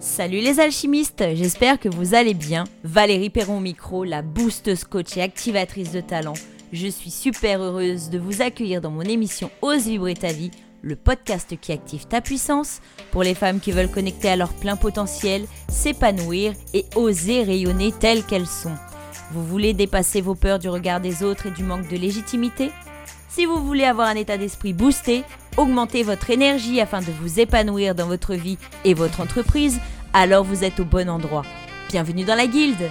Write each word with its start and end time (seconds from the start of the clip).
Salut 0.00 0.38
les 0.38 0.60
alchimistes, 0.60 1.24
j'espère 1.34 1.80
que 1.80 1.88
vous 1.88 2.14
allez 2.14 2.34
bien. 2.34 2.62
Valérie 2.84 3.30
Perron 3.30 3.58
micro, 3.58 4.04
la 4.04 4.22
boosteuse 4.22 4.84
coach 4.84 5.16
et 5.16 5.22
activatrice 5.22 5.90
de 5.90 6.00
talent. 6.00 6.34
Je 6.72 6.86
suis 6.86 7.10
super 7.10 7.60
heureuse 7.60 8.08
de 8.08 8.20
vous 8.20 8.40
accueillir 8.40 8.80
dans 8.80 8.92
mon 8.92 9.02
émission 9.02 9.50
Ose 9.60 9.88
vibrer 9.88 10.14
ta 10.14 10.32
vie, 10.32 10.52
le 10.82 10.94
podcast 10.94 11.58
qui 11.60 11.72
active 11.72 12.06
ta 12.06 12.20
puissance 12.20 12.80
pour 13.10 13.24
les 13.24 13.34
femmes 13.34 13.58
qui 13.58 13.72
veulent 13.72 13.90
connecter 13.90 14.28
à 14.28 14.36
leur 14.36 14.52
plein 14.52 14.76
potentiel, 14.76 15.46
s'épanouir 15.68 16.52
et 16.74 16.84
oser 16.94 17.42
rayonner 17.42 17.90
telles 17.90 18.22
qu'elles 18.22 18.46
sont. 18.46 18.76
Vous 19.32 19.44
voulez 19.44 19.72
dépasser 19.72 20.20
vos 20.20 20.36
peurs 20.36 20.60
du 20.60 20.68
regard 20.68 21.00
des 21.00 21.24
autres 21.24 21.46
et 21.46 21.50
du 21.50 21.64
manque 21.64 21.88
de 21.88 21.96
légitimité? 21.96 22.70
Si 23.28 23.46
vous 23.46 23.64
voulez 23.64 23.84
avoir 23.84 24.06
un 24.06 24.14
état 24.14 24.38
d'esprit 24.38 24.72
boosté, 24.72 25.24
augmenter 25.58 26.04
votre 26.04 26.30
énergie 26.30 26.80
afin 26.80 27.00
de 27.00 27.10
vous 27.20 27.40
épanouir 27.40 27.94
dans 27.94 28.06
votre 28.06 28.34
vie 28.34 28.58
et 28.84 28.94
votre 28.94 29.20
entreprise, 29.20 29.80
alors 30.12 30.44
vous 30.44 30.62
êtes 30.62 30.78
au 30.80 30.84
bon 30.84 31.08
endroit. 31.10 31.42
Bienvenue 31.90 32.24
dans 32.24 32.36
la 32.36 32.46
guilde 32.46 32.90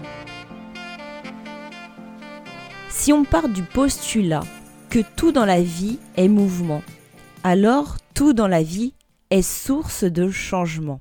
Si 2.90 3.14
on 3.14 3.24
part 3.24 3.48
du 3.48 3.64
postulat 3.64 4.44
que 4.90 5.00
tout 5.16 5.32
dans 5.32 5.46
la 5.46 5.62
vie 5.62 5.98
est 6.18 6.28
mouvement, 6.28 6.84
alors 7.44 7.96
tout 8.14 8.34
dans 8.34 8.48
la 8.48 8.64
vie 8.64 8.94
est 9.30 9.42
source 9.42 10.04
de 10.04 10.30
changement, 10.30 11.00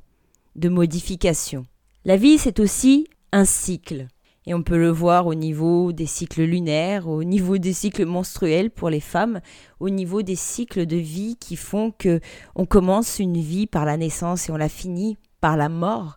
de 0.54 0.68
modification. 0.68 1.66
La 2.04 2.16
vie, 2.16 2.38
c'est 2.38 2.60
aussi 2.60 3.08
un 3.32 3.44
cycle. 3.44 4.06
Et 4.46 4.54
on 4.54 4.62
peut 4.62 4.78
le 4.78 4.90
voir 4.90 5.26
au 5.26 5.34
niveau 5.34 5.92
des 5.92 6.06
cycles 6.06 6.44
lunaires, 6.44 7.08
au 7.08 7.24
niveau 7.24 7.58
des 7.58 7.72
cycles 7.72 8.06
menstruels 8.06 8.70
pour 8.70 8.90
les 8.90 9.00
femmes, 9.00 9.40
au 9.80 9.90
niveau 9.90 10.22
des 10.22 10.36
cycles 10.36 10.86
de 10.86 10.96
vie 10.96 11.36
qui 11.36 11.56
font 11.56 11.90
que 11.90 12.20
on 12.54 12.64
commence 12.64 13.18
une 13.18 13.38
vie 13.38 13.66
par 13.66 13.84
la 13.84 13.96
naissance 13.96 14.48
et 14.48 14.52
on 14.52 14.56
la 14.56 14.68
finit 14.68 15.18
par 15.40 15.56
la 15.56 15.68
mort. 15.68 16.16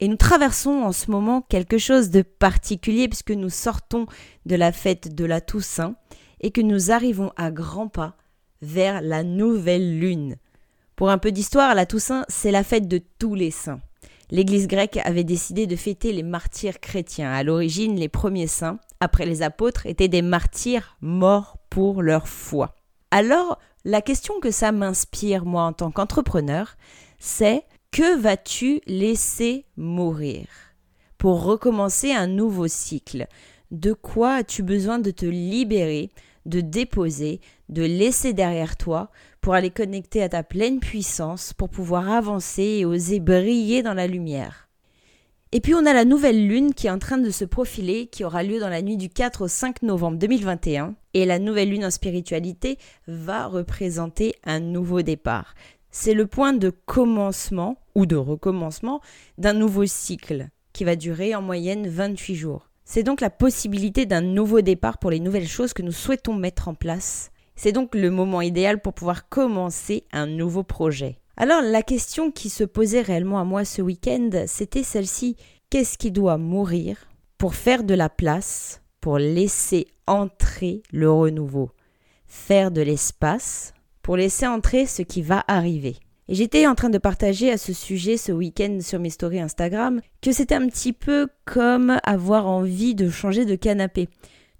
Et 0.00 0.08
nous 0.08 0.16
traversons 0.16 0.82
en 0.82 0.92
ce 0.92 1.10
moment 1.10 1.40
quelque 1.42 1.78
chose 1.78 2.10
de 2.10 2.22
particulier 2.22 3.08
puisque 3.08 3.30
nous 3.30 3.50
sortons 3.50 4.06
de 4.46 4.56
la 4.56 4.72
fête 4.72 5.14
de 5.14 5.24
la 5.24 5.40
Toussaint 5.40 5.94
et 6.40 6.50
que 6.50 6.60
nous 6.60 6.90
arrivons 6.90 7.32
à 7.36 7.50
grands 7.50 7.88
pas 7.88 8.16
vers 8.60 9.02
la 9.02 9.22
nouvelle 9.22 9.98
lune. 9.98 10.36
Pour 10.96 11.10
un 11.10 11.18
peu 11.18 11.30
d'histoire, 11.30 11.76
la 11.76 11.86
Toussaint, 11.86 12.24
c'est 12.28 12.50
la 12.50 12.64
fête 12.64 12.88
de 12.88 13.00
tous 13.18 13.36
les 13.36 13.52
saints. 13.52 13.80
L'Église 14.30 14.68
grecque 14.68 14.98
avait 15.04 15.24
décidé 15.24 15.66
de 15.66 15.76
fêter 15.76 16.12
les 16.12 16.22
martyrs 16.22 16.80
chrétiens. 16.80 17.32
À 17.32 17.42
l'origine, 17.42 17.96
les 17.96 18.08
premiers 18.08 18.46
saints, 18.46 18.78
après 19.00 19.26
les 19.26 19.42
apôtres, 19.42 19.86
étaient 19.86 20.08
des 20.08 20.22
martyrs 20.22 20.96
morts 21.00 21.56
pour 21.70 22.02
leur 22.02 22.28
foi. 22.28 22.74
Alors, 23.10 23.58
la 23.84 24.02
question 24.02 24.38
que 24.40 24.50
ça 24.50 24.72
m'inspire, 24.72 25.44
moi, 25.44 25.62
en 25.62 25.72
tant 25.72 25.90
qu'entrepreneur, 25.90 26.76
c'est 27.18 27.64
que 27.90 28.18
vas-tu 28.18 28.80
laisser 28.86 29.64
mourir? 29.76 30.46
pour 31.18 31.42
recommencer 31.42 32.12
un 32.12 32.28
nouveau 32.28 32.68
cycle? 32.68 33.26
De 33.70 33.92
quoi 33.92 34.34
as-tu 34.34 34.62
besoin 34.62 34.98
de 34.98 35.10
te 35.10 35.26
libérer, 35.26 36.10
de 36.46 36.60
déposer, 36.62 37.40
de 37.68 37.82
laisser 37.82 38.32
derrière 38.32 38.76
toi 38.76 39.10
pour 39.40 39.54
aller 39.54 39.70
connecter 39.70 40.22
à 40.22 40.28
ta 40.28 40.42
pleine 40.42 40.80
puissance, 40.80 41.52
pour 41.52 41.68
pouvoir 41.68 42.10
avancer 42.10 42.62
et 42.62 42.84
oser 42.84 43.20
briller 43.20 43.82
dans 43.82 43.94
la 43.94 44.06
lumière. 44.06 44.68
Et 45.50 45.60
puis 45.60 45.74
on 45.74 45.86
a 45.86 45.94
la 45.94 46.04
nouvelle 46.04 46.46
lune 46.46 46.74
qui 46.74 46.88
est 46.88 46.90
en 46.90 46.98
train 46.98 47.16
de 47.16 47.30
se 47.30 47.46
profiler, 47.46 48.06
qui 48.06 48.22
aura 48.22 48.42
lieu 48.42 48.60
dans 48.60 48.68
la 48.68 48.82
nuit 48.82 48.98
du 48.98 49.08
4 49.08 49.42
au 49.42 49.48
5 49.48 49.82
novembre 49.82 50.18
2021. 50.18 50.94
Et 51.14 51.24
la 51.24 51.38
nouvelle 51.38 51.70
lune 51.70 51.86
en 51.86 51.90
spiritualité 51.90 52.76
va 53.06 53.46
représenter 53.46 54.34
un 54.44 54.60
nouveau 54.60 55.00
départ. 55.00 55.54
C'est 55.90 56.12
le 56.12 56.26
point 56.26 56.52
de 56.52 56.68
commencement 56.68 57.78
ou 57.94 58.04
de 58.04 58.16
recommencement 58.16 59.00
d'un 59.38 59.54
nouveau 59.54 59.86
cycle 59.86 60.48
qui 60.74 60.84
va 60.84 60.96
durer 60.96 61.34
en 61.34 61.40
moyenne 61.40 61.88
28 61.88 62.34
jours. 62.34 62.68
C'est 62.84 63.02
donc 63.02 63.22
la 63.22 63.30
possibilité 63.30 64.04
d'un 64.04 64.20
nouveau 64.20 64.60
départ 64.60 64.98
pour 64.98 65.10
les 65.10 65.20
nouvelles 65.20 65.48
choses 65.48 65.72
que 65.72 65.82
nous 65.82 65.92
souhaitons 65.92 66.34
mettre 66.34 66.68
en 66.68 66.74
place 66.74 67.30
c'est 67.58 67.72
donc 67.72 67.94
le 67.96 68.10
moment 68.10 68.40
idéal 68.40 68.80
pour 68.80 68.94
pouvoir 68.94 69.28
commencer 69.28 70.04
un 70.12 70.26
nouveau 70.26 70.62
projet. 70.62 71.18
Alors 71.36 71.60
la 71.60 71.82
question 71.82 72.30
qui 72.30 72.50
se 72.50 72.62
posait 72.62 73.02
réellement 73.02 73.40
à 73.40 73.44
moi 73.44 73.64
ce 73.64 73.82
week-end, 73.82 74.30
c'était 74.46 74.84
celle-ci. 74.84 75.36
Qu'est-ce 75.68 75.98
qui 75.98 76.12
doit 76.12 76.38
mourir 76.38 77.08
pour 77.36 77.54
faire 77.54 77.82
de 77.82 77.94
la 77.94 78.08
place, 78.08 78.80
pour 79.00 79.18
laisser 79.18 79.88
entrer 80.06 80.82
le 80.92 81.10
renouveau? 81.10 81.70
Faire 82.26 82.70
de 82.70 82.80
l'espace 82.80 83.74
pour 84.02 84.16
laisser 84.16 84.46
entrer 84.46 84.86
ce 84.86 85.02
qui 85.02 85.20
va 85.20 85.44
arriver. 85.48 85.96
Et 86.28 86.34
j'étais 86.34 86.66
en 86.66 86.74
train 86.74 86.90
de 86.90 86.98
partager 86.98 87.50
à 87.50 87.58
ce 87.58 87.72
sujet 87.72 88.16
ce 88.16 88.32
week-end 88.32 88.78
sur 88.80 89.00
mes 89.00 89.10
stories 89.10 89.40
Instagram 89.40 90.00
que 90.22 90.30
c'était 90.30 90.54
un 90.54 90.68
petit 90.68 90.92
peu 90.92 91.28
comme 91.44 91.98
avoir 92.04 92.46
envie 92.46 92.94
de 92.94 93.10
changer 93.10 93.44
de 93.44 93.56
canapé. 93.56 94.08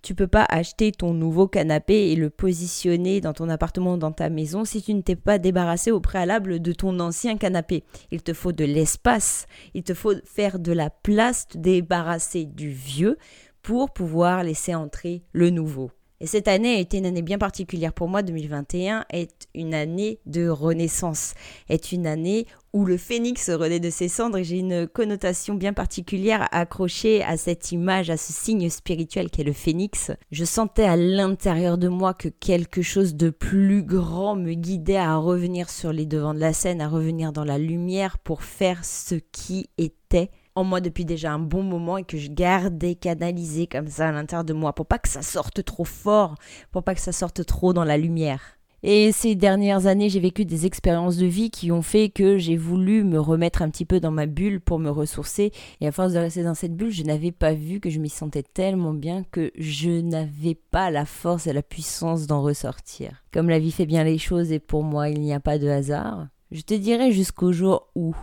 Tu 0.03 0.15
peux 0.15 0.29
pas 0.29 0.47
acheter 0.49 0.93
ton 0.93 1.13
nouveau 1.13 1.49
canapé 1.49 2.11
et 2.11 2.17
le 2.17 2.31
positionner 2.31 3.21
dans 3.21 3.33
ton 3.33 3.49
appartement 3.49 3.95
ou 3.95 3.97
dans 3.97 4.13
ta 4.13 4.29
maison 4.31 4.65
si 4.65 4.81
tu 4.83 4.95
ne 4.95 5.03
t'es 5.03 5.17
pas 5.17 5.39
débarrassé 5.39 5.91
au 5.91 6.01
préalable 6.01 6.61
de 6.61 6.73
ton 6.73 7.01
ancien 7.01 7.37
canapé. 7.37 7.85
Il 8.13 8.23
te 8.23 8.33
faut 8.33 8.53
de 8.53 8.65
l'espace, 8.65 9.47
il 9.75 9.83
te 9.83 9.95
faut 9.95 10.15
faire 10.25 10.61
de 10.61 10.73
la 10.73 10.91
place, 10.91 11.49
te 11.49 11.59
débarrasser 11.59 12.45
du 12.45 12.71
vieux 12.71 13.19
pour 13.63 13.93
pouvoir 13.93 14.45
laisser 14.45 14.75
entrer 14.75 15.25
le 15.33 15.51
nouveau. 15.51 15.91
Et 16.21 16.27
cette 16.27 16.49
année 16.49 16.75
a 16.75 16.81
été 16.81 16.99
une 16.99 17.07
année 17.07 17.23
bien 17.23 17.39
particulière 17.39 17.93
pour 17.93 18.09
moi. 18.09 18.23
2021 18.23 19.05
est 19.11 19.49
une 19.55 19.73
année 19.73 20.19
de 20.27 20.49
renaissance, 20.49 21.35
est 21.69 21.93
une 21.93 22.09
année 22.09 22.47
où 22.73 22.85
le 22.85 22.97
phénix 22.97 23.51
renaît 23.51 23.79
de 23.79 23.89
ses 23.89 24.09
cendres. 24.09 24.39
Et 24.39 24.45
j'ai 24.45 24.59
une 24.59 24.89
connotation 24.89 25.55
bien 25.55 25.73
particulière 25.73 26.49
accrochée 26.51 27.23
à 27.23 27.37
cette 27.37 27.71
image, 27.71 28.11
à 28.11 28.17
ce 28.17 28.33
signe 28.33 28.69
spirituel 28.69 29.31
qu'est 29.31 29.45
le 29.45 29.53
phénix. 29.53 30.11
Je 30.33 30.45
sentais 30.45 30.85
à 30.85 30.97
l'intérieur 30.97 31.79
de 31.79 31.89
moi 31.89 32.15
que 32.15 32.29
quelque 32.29 32.83
chose 32.83 33.15
de 33.15 33.31
plus 33.31 33.85
grand 33.85 34.35
me 34.35 34.55
guidait 34.55 34.97
à 34.97 35.17
revenir 35.17 35.71
sur 35.71 35.93
les 35.93 36.07
devants 36.07 36.35
de 36.35 36.41
la 36.41 36.53
scène, 36.53 36.81
à 36.81 36.89
revenir 36.89 37.33
dans 37.33 37.45
la 37.45 37.59
lumière 37.59 38.19
pour 38.19 38.43
faire 38.43 38.85
ce 38.85 39.15
qui 39.15 39.71
était 39.79 40.31
en 40.59 40.65
moi 40.65 40.81
depuis 40.81 41.05
déjà 41.05 41.33
un 41.33 41.39
bon 41.39 41.63
moment 41.63 41.99
et 41.99 42.05
que 42.05 42.19
je 42.19 42.31
gardais 42.31 42.97
canalisé 42.97 43.67
comme 43.69 43.87
ça 43.87 44.09
à 44.09 44.13
l'intérieur 44.13 44.45
de 44.45 44.53
moi 44.53 44.73
pour 44.73 44.87
pas 44.87 44.99
que 44.99 45.09
ça 45.09 45.23
sorte 45.23 45.65
trop 45.65 45.85
fort, 45.85 46.35
pour 46.73 46.83
pas 46.83 46.95
que 46.95 47.01
ça 47.01 47.13
sorte 47.13 47.47
trop 47.47 47.73
dans 47.73 47.85
la 47.85 47.97
lumière. 47.97 48.59
Et 48.83 49.11
ces 49.11 49.35
dernières 49.35 49.87
années, 49.87 50.09
j'ai 50.09 50.21
vécu 50.21 50.45
des 50.45 50.65
expériences 50.65 51.17
de 51.17 51.27
vie 51.27 51.51
qui 51.51 51.73
ont 51.73 51.83
fait 51.83 52.11
que 52.11 52.39
j'ai 52.39 52.57
voulu 52.57 53.03
me 53.03 53.19
remettre 53.19 53.63
un 53.63 53.71
petit 53.71 53.85
peu 53.85 53.99
dans 53.99 54.13
ma 54.13 54.27
bulle 54.27 54.61
pour 54.61 54.79
me 54.79 54.89
ressourcer. 54.91 55.51
Et 55.81 55.89
à 55.89 55.93
force 55.93 56.13
de 56.13 56.19
rester 56.19 56.45
dans 56.45 56.55
cette 56.55 56.77
bulle, 56.77 56.93
je 56.93 57.03
n'avais 57.03 57.33
pas 57.33 57.55
vu 57.55 57.81
que 57.81 57.91
je 57.91 57.99
m'y 57.99 58.09
sentais 58.09 58.45
tellement 58.45 58.95
bien 58.95 59.25
que 59.33 59.51
je 59.59 59.91
n'avais 59.91 60.55
pas 60.55 60.93
la 60.93 61.07
force 61.07 61.49
et 61.49 61.53
la 61.53 61.63
puissance 61.63 62.29
d'en 62.29 62.41
ressortir. 62.41 63.25
Comme 63.33 63.49
la 63.49 63.59
vie 63.59 63.73
fait 63.73 63.87
bien 63.87 64.05
les 64.05 64.19
choses 64.19 64.53
et 64.53 64.61
pour 64.61 64.85
moi 64.85 65.09
il 65.09 65.21
n'y 65.21 65.35
a 65.35 65.41
pas 65.41 65.59
de 65.59 65.69
hasard, 65.69 66.29
je 66.53 66.61
te 66.61 66.75
dirais 66.75 67.11
jusqu'au 67.11 67.51
jour 67.51 67.89
où 67.97 68.15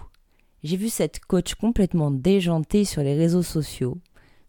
j'ai 0.65 0.77
vu 0.77 0.89
cette 0.89 1.19
coach 1.19 1.53
complètement 1.53 2.09
déjantée 2.09 2.85
sur 2.85 3.03
les 3.03 3.13
réseaux 3.13 3.43
sociaux, 3.43 3.99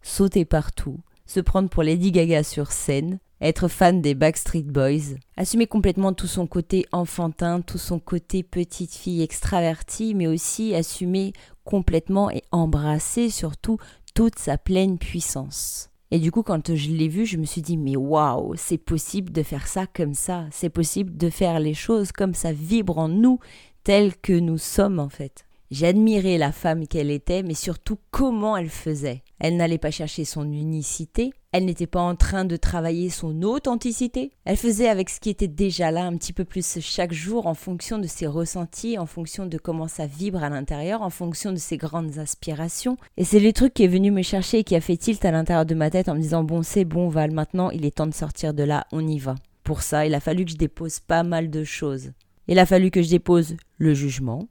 sauter 0.01 0.45
partout, 0.45 0.97
se 1.27 1.39
prendre 1.39 1.69
pour 1.69 1.83
Lady 1.83 2.11
Gaga 2.11 2.41
sur 2.41 2.71
scène, 2.71 3.19
être 3.39 3.67
fan 3.67 4.01
des 4.01 4.15
Backstreet 4.15 4.63
Boys, 4.63 5.15
assumer 5.35 5.67
complètement 5.67 6.13
tout 6.13 6.25
son 6.25 6.47
côté 6.47 6.87
enfantin, 6.91 7.61
tout 7.61 7.77
son 7.77 7.99
côté 7.99 8.41
petite 8.41 8.95
fille 8.95 9.21
extravertie, 9.21 10.15
mais 10.15 10.25
aussi 10.25 10.73
assumer 10.73 11.33
complètement 11.63 12.31
et 12.31 12.41
embrasser 12.51 13.29
surtout 13.29 13.77
toute 14.15 14.39
sa 14.39 14.57
pleine 14.57 14.97
puissance. 14.97 15.91
Et 16.09 16.17
du 16.17 16.31
coup, 16.31 16.41
quand 16.41 16.73
je 16.73 16.89
l'ai 16.89 17.09
vu, 17.09 17.27
je 17.27 17.37
me 17.37 17.45
suis 17.45 17.61
dit, 17.61 17.77
mais 17.77 17.95
waouh, 17.95 18.55
c'est 18.55 18.79
possible 18.79 19.31
de 19.31 19.43
faire 19.43 19.67
ça 19.67 19.85
comme 19.85 20.15
ça, 20.15 20.45
c'est 20.49 20.69
possible 20.69 21.15
de 21.15 21.29
faire 21.29 21.59
les 21.59 21.75
choses 21.75 22.11
comme 22.11 22.33
ça 22.33 22.53
vibre 22.53 22.97
en 22.97 23.07
nous, 23.07 23.39
telles 23.83 24.17
que 24.17 24.33
nous 24.33 24.57
sommes 24.57 24.99
en 24.99 25.09
fait. 25.09 25.46
J'admirais 25.69 26.37
la 26.37 26.53
femme 26.53 26.87
qu'elle 26.87 27.11
était, 27.11 27.43
mais 27.43 27.53
surtout 27.53 27.97
comment 28.09 28.55
elle 28.55 28.69
faisait. 28.69 29.23
Elle 29.39 29.57
n'allait 29.57 29.77
pas 29.77 29.91
chercher 29.91 30.23
son 30.23 30.49
unicité, 30.51 31.33
elle 31.51 31.65
n'était 31.65 31.87
pas 31.87 31.99
en 31.99 32.15
train 32.15 32.45
de 32.45 32.55
travailler 32.55 33.09
son 33.09 33.41
authenticité, 33.41 34.31
elle 34.45 34.55
faisait 34.55 34.87
avec 34.87 35.09
ce 35.09 35.19
qui 35.19 35.29
était 35.29 35.49
déjà 35.49 35.91
là 35.91 36.05
un 36.05 36.15
petit 36.15 36.31
peu 36.31 36.45
plus 36.45 36.79
chaque 36.79 37.11
jour 37.11 37.47
en 37.47 37.53
fonction 37.53 37.99
de 37.99 38.07
ses 38.07 38.27
ressentis, 38.27 38.97
en 38.97 39.05
fonction 39.05 39.45
de 39.45 39.57
comment 39.57 39.89
ça 39.89 40.07
vibre 40.07 40.41
à 40.41 40.49
l'intérieur, 40.49 41.01
en 41.01 41.09
fonction 41.09 41.51
de 41.51 41.57
ses 41.57 41.75
grandes 41.75 42.17
aspirations. 42.17 42.97
Et 43.17 43.25
c'est 43.25 43.41
le 43.41 43.51
truc 43.51 43.73
qui 43.73 43.83
est 43.83 43.87
venu 43.87 44.09
me 44.09 44.21
chercher 44.21 44.59
et 44.59 44.63
qui 44.63 44.75
a 44.75 44.81
fait 44.81 44.97
tilt 44.97 45.23
à 45.25 45.31
l'intérieur 45.31 45.65
de 45.65 45.75
ma 45.75 45.89
tête 45.89 46.07
en 46.07 46.15
me 46.15 46.21
disant 46.21 46.43
bon 46.45 46.63
c'est 46.63 46.85
bon 46.85 47.09
Val, 47.09 47.31
maintenant 47.31 47.71
il 47.71 47.85
est 47.85 47.97
temps 47.97 48.07
de 48.07 48.13
sortir 48.13 48.53
de 48.53 48.63
là, 48.63 48.87
on 48.93 49.05
y 49.05 49.19
va. 49.19 49.35
Pour 49.63 49.81
ça, 49.81 50.05
il 50.05 50.15
a 50.15 50.21
fallu 50.21 50.45
que 50.45 50.51
je 50.51 50.57
dépose 50.57 51.01
pas 51.01 51.23
mal 51.23 51.49
de 51.49 51.65
choses. 51.65 52.11
Il 52.47 52.57
a 52.57 52.65
fallu 52.65 52.89
que 52.89 53.01
je 53.01 53.09
dépose 53.09 53.57
le 53.77 53.93
jugement, 53.93 54.47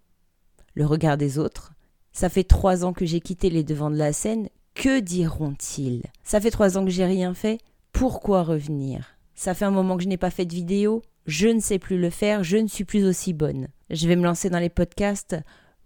le 0.77 0.87
regard 0.87 1.17
des 1.17 1.39
autres. 1.39 1.73
Ça 2.13 2.29
fait 2.29 2.45
trois 2.45 2.85
ans 2.85 2.93
que 2.93 3.05
j'ai 3.05 3.21
quitté 3.21 3.51
les 3.51 3.65
devants 3.65 3.91
de 3.91 3.97
la 3.97 4.13
scène. 4.13 4.49
Que 4.75 5.01
diront-ils? 5.01 6.05
Ça 6.23 6.41
fait 6.41 6.51
trois 6.51 6.79
ans 6.79 6.85
que 6.85 6.91
j'ai 6.91 7.07
rien 7.07 7.35
fait. 7.35 7.59
Pourquoi 7.93 8.45
revenir? 8.45 9.17
Ça 9.35 9.55
fait 9.55 9.65
un 9.65 9.71
moment 9.71 9.97
que 9.97 10.03
je 10.03 10.09
n'ai 10.09 10.17
pas 10.17 10.31
fait 10.31 10.45
de 10.45 10.55
vidéo. 10.55 11.03
Je 11.27 11.49
ne 11.49 11.61
sais 11.61 11.79
plus 11.79 11.99
le 11.99 12.11
faire. 12.11 12.45
Je 12.45 12.59
ne 12.59 12.69
suis 12.69 12.85
plus 12.85 13.05
aussi 13.05 13.33
bonne. 13.33 13.69
Je 13.91 14.07
vais 14.07 14.17
me 14.17 14.25
lancer 14.25 14.51
dans 14.51 14.59
les 14.59 14.69
podcasts. 14.69 15.35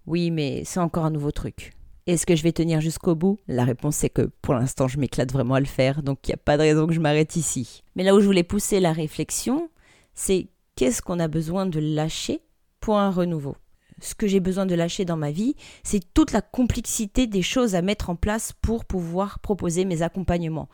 Oui, 0.07 0.31
mais 0.31 0.63
c'est 0.65 0.81
encore 0.81 1.05
un 1.05 1.11
nouveau 1.11 1.31
truc. 1.31 1.73
Est-ce 2.07 2.27
que 2.27 2.35
je 2.35 2.43
vais 2.43 2.53
tenir 2.53 2.81
jusqu'au 2.81 3.15
bout? 3.15 3.39
La 3.47 3.65
réponse 3.65 3.95
c'est 3.97 4.11
que 4.11 4.31
pour 4.43 4.55
l'instant 4.55 4.89
je 4.89 4.99
m'éclate 4.99 5.31
vraiment 5.31 5.55
à 5.55 5.61
le 5.61 5.67
faire, 5.67 6.03
donc 6.03 6.19
il 6.27 6.31
n'y 6.31 6.35
a 6.35 6.39
pas 6.39 6.57
de 6.57 6.63
raison 6.63 6.89
que 6.89 6.95
je 6.95 6.99
m'arrête 6.99 7.37
ici. 7.37 7.85
Mais 7.95 8.03
là 8.03 8.15
où 8.17 8.21
je 8.21 8.27
voulais 8.27 8.43
pousser 8.43 8.81
la 8.81 8.93
réflexion, 8.93 9.69
c'est 10.15 10.49
qu'est-ce 10.75 11.03
qu'on 11.03 11.21
a 11.21 11.29
besoin 11.29 11.67
de 11.67 11.79
lâcher 11.79 12.41
pour 12.81 12.99
un 12.99 13.11
renouveau? 13.11 13.55
Ce 14.01 14.15
que 14.15 14.27
j'ai 14.27 14.41
besoin 14.41 14.67
de 14.67 14.75
lâcher 14.75 15.05
dans 15.05 15.17
ma 15.17 15.31
vie, 15.31 15.55
c'est 15.83 16.13
toute 16.15 16.33
la 16.33 16.43
complexité 16.43 17.27
des 17.27 17.43
choses 17.43 17.75
à 17.75 17.83
mettre 17.83 18.11
en 18.11 18.17
place 18.17 18.53
pour 18.61 18.85
pouvoir 18.85 19.39
proposer 19.39 19.85
mes 19.85 20.03
accompagnements. 20.03 20.69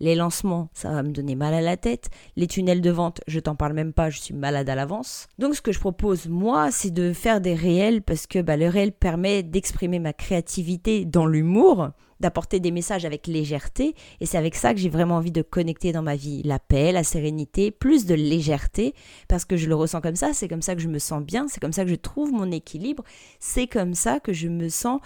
Les 0.00 0.14
lancements, 0.14 0.68
ça 0.74 0.92
va 0.92 1.02
me 1.02 1.10
donner 1.10 1.34
mal 1.34 1.54
à 1.54 1.60
la 1.60 1.76
tête. 1.76 2.10
Les 2.36 2.46
tunnels 2.46 2.80
de 2.80 2.90
vente, 2.90 3.20
je 3.26 3.40
t'en 3.40 3.56
parle 3.56 3.72
même 3.72 3.92
pas, 3.92 4.10
je 4.10 4.20
suis 4.20 4.34
malade 4.34 4.68
à 4.68 4.74
l'avance. 4.74 5.26
Donc 5.38 5.54
ce 5.54 5.62
que 5.62 5.72
je 5.72 5.80
propose 5.80 6.28
moi, 6.28 6.70
c'est 6.70 6.92
de 6.92 7.12
faire 7.12 7.40
des 7.40 7.54
réels 7.54 8.02
parce 8.02 8.26
que 8.26 8.40
bah, 8.40 8.56
le 8.56 8.68
réel 8.68 8.92
permet 8.92 9.42
d'exprimer 9.42 9.98
ma 9.98 10.12
créativité 10.12 11.04
dans 11.04 11.26
l'humour, 11.26 11.90
d'apporter 12.20 12.60
des 12.60 12.70
messages 12.70 13.04
avec 13.04 13.26
légèreté. 13.26 13.94
Et 14.20 14.26
c'est 14.26 14.38
avec 14.38 14.54
ça 14.54 14.72
que 14.74 14.80
j'ai 14.80 14.88
vraiment 14.88 15.16
envie 15.16 15.32
de 15.32 15.42
connecter 15.42 15.92
dans 15.92 16.02
ma 16.02 16.16
vie. 16.16 16.42
La 16.44 16.58
paix, 16.58 16.92
la 16.92 17.04
sérénité, 17.04 17.70
plus 17.70 18.06
de 18.06 18.14
légèreté, 18.14 18.94
parce 19.28 19.44
que 19.44 19.56
je 19.56 19.68
le 19.68 19.74
ressens 19.74 20.00
comme 20.00 20.16
ça, 20.16 20.32
c'est 20.32 20.48
comme 20.48 20.62
ça 20.62 20.74
que 20.74 20.80
je 20.80 20.88
me 20.88 20.98
sens 20.98 21.22
bien, 21.22 21.46
c'est 21.48 21.60
comme 21.60 21.72
ça 21.72 21.84
que 21.84 21.90
je 21.90 21.96
trouve 21.96 22.32
mon 22.32 22.50
équilibre, 22.50 23.02
c'est 23.40 23.66
comme 23.66 23.94
ça 23.94 24.20
que 24.20 24.32
je 24.32 24.48
me 24.48 24.68
sens 24.68 25.00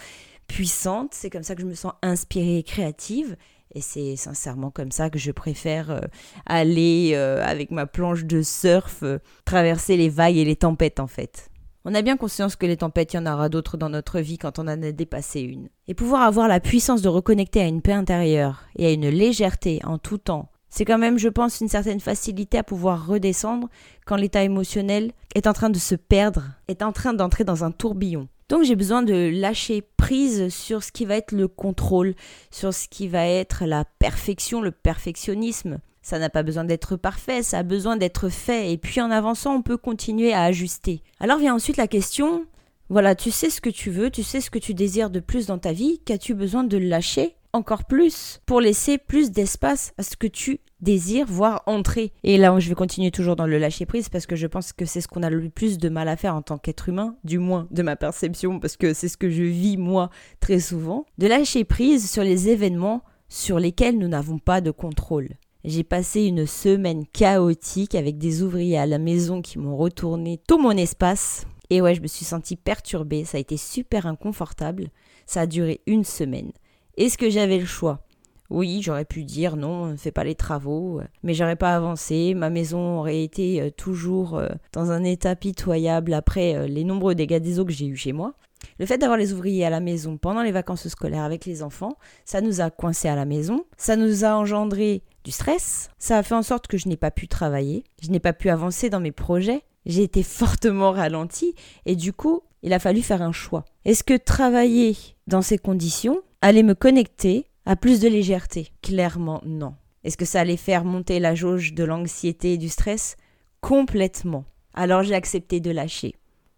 puissante, 0.48 1.14
c'est 1.14 1.30
comme 1.30 1.42
ça 1.42 1.54
que 1.54 1.62
je 1.62 1.66
me 1.66 1.74
sens 1.74 1.92
inspirée 2.02 2.58
et 2.58 2.62
créative. 2.62 3.36
Et 3.74 3.80
c'est 3.80 4.16
sincèrement 4.16 4.70
comme 4.70 4.92
ça 4.92 5.10
que 5.10 5.18
je 5.18 5.30
préfère 5.30 5.90
euh, 5.90 6.00
aller 6.46 7.12
euh, 7.14 7.42
avec 7.44 7.70
ma 7.70 7.86
planche 7.86 8.24
de 8.24 8.42
surf, 8.42 9.02
euh, 9.02 9.18
traverser 9.44 9.96
les 9.96 10.08
vagues 10.08 10.36
et 10.36 10.44
les 10.44 10.56
tempêtes 10.56 11.00
en 11.00 11.06
fait. 11.06 11.48
On 11.84 11.94
a 11.94 12.02
bien 12.02 12.16
conscience 12.16 12.54
que 12.54 12.66
les 12.66 12.76
tempêtes, 12.76 13.12
il 13.12 13.16
y 13.16 13.18
en 13.18 13.26
aura 13.26 13.48
d'autres 13.48 13.76
dans 13.76 13.88
notre 13.88 14.20
vie 14.20 14.38
quand 14.38 14.58
on 14.58 14.62
en 14.62 14.82
a 14.82 14.92
dépassé 14.92 15.40
une. 15.40 15.68
Et 15.88 15.94
pouvoir 15.94 16.22
avoir 16.22 16.46
la 16.46 16.60
puissance 16.60 17.02
de 17.02 17.08
reconnecter 17.08 17.60
à 17.60 17.66
une 17.66 17.82
paix 17.82 17.92
intérieure 17.92 18.62
et 18.76 18.86
à 18.86 18.92
une 18.92 19.08
légèreté 19.08 19.80
en 19.82 19.98
tout 19.98 20.18
temps, 20.18 20.52
c'est 20.74 20.84
quand 20.84 20.98
même, 20.98 21.18
je 21.18 21.28
pense, 21.28 21.60
une 21.60 21.68
certaine 21.68 22.00
facilité 22.00 22.56
à 22.56 22.62
pouvoir 22.62 23.06
redescendre 23.06 23.68
quand 24.06 24.16
l'état 24.16 24.42
émotionnel 24.42 25.12
est 25.34 25.46
en 25.46 25.52
train 25.52 25.68
de 25.68 25.78
se 25.78 25.94
perdre, 25.94 26.44
est 26.66 26.82
en 26.82 26.92
train 26.92 27.12
d'entrer 27.12 27.44
dans 27.44 27.62
un 27.64 27.72
tourbillon. 27.72 28.28
Donc 28.52 28.64
j'ai 28.64 28.76
besoin 28.76 29.02
de 29.02 29.30
lâcher 29.32 29.82
prise 29.96 30.50
sur 30.50 30.82
ce 30.82 30.92
qui 30.92 31.06
va 31.06 31.16
être 31.16 31.32
le 31.32 31.48
contrôle, 31.48 32.14
sur 32.50 32.74
ce 32.74 32.86
qui 32.86 33.08
va 33.08 33.26
être 33.26 33.64
la 33.64 33.86
perfection, 33.98 34.60
le 34.60 34.72
perfectionnisme. 34.72 35.78
Ça 36.02 36.18
n'a 36.18 36.28
pas 36.28 36.42
besoin 36.42 36.64
d'être 36.64 36.96
parfait, 36.96 37.42
ça 37.42 37.60
a 37.60 37.62
besoin 37.62 37.96
d'être 37.96 38.28
fait, 38.28 38.70
et 38.70 38.76
puis 38.76 39.00
en 39.00 39.10
avançant, 39.10 39.54
on 39.54 39.62
peut 39.62 39.78
continuer 39.78 40.34
à 40.34 40.42
ajuster. 40.42 41.00
Alors 41.18 41.38
vient 41.38 41.54
ensuite 41.54 41.78
la 41.78 41.88
question, 41.88 42.44
voilà, 42.90 43.14
tu 43.14 43.30
sais 43.30 43.48
ce 43.48 43.62
que 43.62 43.70
tu 43.70 43.88
veux, 43.88 44.10
tu 44.10 44.22
sais 44.22 44.42
ce 44.42 44.50
que 44.50 44.58
tu 44.58 44.74
désires 44.74 45.08
de 45.08 45.20
plus 45.20 45.46
dans 45.46 45.56
ta 45.56 45.72
vie, 45.72 46.00
qu'as-tu 46.04 46.34
besoin 46.34 46.62
de 46.62 46.76
lâcher 46.76 47.34
encore 47.52 47.84
plus 47.84 48.40
pour 48.46 48.60
laisser 48.60 48.98
plus 48.98 49.30
d'espace 49.30 49.92
à 49.98 50.02
ce 50.02 50.16
que 50.16 50.26
tu 50.26 50.60
désires 50.80 51.26
voir 51.26 51.62
entrer. 51.66 52.12
Et 52.24 52.36
là, 52.36 52.58
je 52.58 52.68
vais 52.68 52.74
continuer 52.74 53.10
toujours 53.10 53.36
dans 53.36 53.46
le 53.46 53.58
lâcher 53.58 53.86
prise 53.86 54.08
parce 54.08 54.26
que 54.26 54.36
je 54.36 54.46
pense 54.46 54.72
que 54.72 54.84
c'est 54.84 55.00
ce 55.00 55.08
qu'on 55.08 55.22
a 55.22 55.30
le 55.30 55.48
plus 55.48 55.78
de 55.78 55.88
mal 55.88 56.08
à 56.08 56.16
faire 56.16 56.34
en 56.34 56.42
tant 56.42 56.58
qu'être 56.58 56.88
humain, 56.88 57.16
du 57.24 57.38
moins 57.38 57.68
de 57.70 57.82
ma 57.82 57.96
perception, 57.96 58.58
parce 58.58 58.76
que 58.76 58.92
c'est 58.92 59.08
ce 59.08 59.16
que 59.16 59.30
je 59.30 59.42
vis 59.42 59.76
moi 59.76 60.10
très 60.40 60.60
souvent. 60.60 61.06
De 61.18 61.26
lâcher 61.26 61.64
prise 61.64 62.10
sur 62.10 62.24
les 62.24 62.48
événements 62.48 63.02
sur 63.28 63.58
lesquels 63.58 63.98
nous 63.98 64.08
n'avons 64.08 64.38
pas 64.38 64.60
de 64.60 64.70
contrôle. 64.70 65.30
J'ai 65.64 65.84
passé 65.84 66.24
une 66.24 66.44
semaine 66.44 67.06
chaotique 67.06 67.94
avec 67.94 68.18
des 68.18 68.42
ouvriers 68.42 68.78
à 68.78 68.86
la 68.86 68.98
maison 68.98 69.40
qui 69.42 69.60
m'ont 69.60 69.76
retourné 69.76 70.40
tout 70.48 70.58
mon 70.58 70.72
espace. 70.72 71.46
Et 71.70 71.80
ouais, 71.80 71.94
je 71.94 72.02
me 72.02 72.08
suis 72.08 72.24
sentie 72.24 72.56
perturbée, 72.56 73.24
ça 73.24 73.38
a 73.38 73.40
été 73.40 73.56
super 73.56 74.06
inconfortable. 74.06 74.88
Ça 75.24 75.42
a 75.42 75.46
duré 75.46 75.80
une 75.86 76.04
semaine. 76.04 76.50
Est-ce 76.96 77.16
que 77.16 77.30
j'avais 77.30 77.58
le 77.58 77.66
choix? 77.66 78.04
Oui, 78.52 78.82
j'aurais 78.82 79.06
pu 79.06 79.24
dire 79.24 79.56
non, 79.56 79.86
ne 79.86 79.96
fais 79.96 80.10
pas 80.10 80.24
les 80.24 80.34
travaux, 80.34 81.00
mais 81.22 81.32
j'aurais 81.32 81.56
pas 81.56 81.74
avancé, 81.74 82.34
ma 82.34 82.50
maison 82.50 82.98
aurait 82.98 83.22
été 83.22 83.62
euh, 83.62 83.70
toujours 83.70 84.36
euh, 84.36 84.48
dans 84.74 84.90
un 84.90 85.04
état 85.04 85.34
pitoyable 85.34 86.12
après 86.12 86.54
euh, 86.54 86.66
les 86.66 86.84
nombreux 86.84 87.14
dégâts 87.14 87.40
des 87.40 87.58
eaux 87.58 87.64
que 87.64 87.72
j'ai 87.72 87.86
eu 87.86 87.96
chez 87.96 88.12
moi. 88.12 88.34
Le 88.78 88.84
fait 88.84 88.98
d'avoir 88.98 89.16
les 89.16 89.32
ouvriers 89.32 89.64
à 89.64 89.70
la 89.70 89.80
maison 89.80 90.18
pendant 90.18 90.42
les 90.42 90.52
vacances 90.52 90.86
scolaires 90.88 91.24
avec 91.24 91.46
les 91.46 91.62
enfants, 91.62 91.96
ça 92.26 92.42
nous 92.42 92.60
a 92.60 92.68
coincés 92.68 93.08
à 93.08 93.16
la 93.16 93.24
maison, 93.24 93.64
ça 93.78 93.96
nous 93.96 94.26
a 94.26 94.34
engendré 94.34 95.02
du 95.24 95.30
stress, 95.30 95.88
ça 95.98 96.18
a 96.18 96.22
fait 96.22 96.34
en 96.34 96.42
sorte 96.42 96.66
que 96.66 96.76
je 96.76 96.90
n'ai 96.90 96.98
pas 96.98 97.10
pu 97.10 97.28
travailler, 97.28 97.84
je 98.02 98.10
n'ai 98.10 98.20
pas 98.20 98.34
pu 98.34 98.50
avancer 98.50 98.90
dans 98.90 99.00
mes 99.00 99.12
projets, 99.12 99.62
j'ai 99.86 100.02
été 100.02 100.22
fortement 100.22 100.92
ralenti 100.92 101.54
et 101.86 101.96
du 101.96 102.12
coup, 102.12 102.42
il 102.62 102.74
a 102.74 102.78
fallu 102.78 103.00
faire 103.00 103.22
un 103.22 103.32
choix. 103.32 103.64
Est-ce 103.86 104.04
que 104.04 104.18
travailler 104.18 104.94
dans 105.26 105.42
ces 105.42 105.56
conditions 105.56 106.20
allait 106.42 106.62
me 106.62 106.74
connecter 106.74 107.46
à 107.64 107.76
plus 107.76 108.00
de 108.00 108.08
légèreté 108.08 108.68
Clairement 108.82 109.40
non. 109.46 109.74
Est-ce 110.04 110.16
que 110.16 110.24
ça 110.24 110.40
allait 110.40 110.56
faire 110.56 110.84
monter 110.84 111.20
la 111.20 111.34
jauge 111.34 111.72
de 111.72 111.84
l'anxiété 111.84 112.54
et 112.54 112.58
du 112.58 112.68
stress? 112.68 113.16
Complètement. 113.60 114.44
Alors 114.74 115.04
j'ai 115.04 115.14
accepté 115.14 115.60
de 115.60 115.70
lâcher 115.70 116.16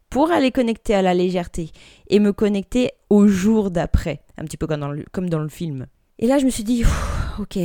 pour 0.08 0.30
aller 0.30 0.52
connecter 0.52 0.94
à 0.94 1.02
la 1.02 1.12
légèreté 1.12 1.70
et 2.08 2.20
me 2.20 2.32
connecter 2.32 2.92
au 3.10 3.26
jour 3.26 3.70
d'après, 3.70 4.20
un 4.38 4.44
petit 4.44 4.56
peu 4.56 4.66
comme 4.66 4.80
dans 4.80 4.92
le, 4.92 5.04
comme 5.12 5.28
dans 5.28 5.40
le 5.40 5.48
film. 5.48 5.86
Et 6.18 6.28
là 6.28 6.38
je 6.38 6.44
me 6.44 6.50
suis 6.50 6.62
dit, 6.62 6.84
ok, 7.40 7.58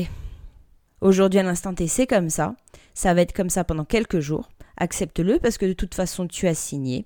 aujourd'hui 0.99 1.39
à 1.39 1.43
l'instant 1.43 1.73
T 1.75 1.87
c'est 1.87 2.07
comme 2.07 2.31
ça, 2.31 2.55
ça 2.95 3.13
va 3.13 3.21
être 3.21 3.33
comme 3.33 3.51
ça 3.51 3.63
pendant 3.63 3.85
quelques 3.85 4.19
jours, 4.19 4.49
accepte-le 4.77 5.37
parce 5.37 5.59
que 5.59 5.67
de 5.67 5.73
toute 5.73 5.93
façon 5.93 6.27
tu 6.27 6.47
as 6.47 6.55
signé. 6.55 7.05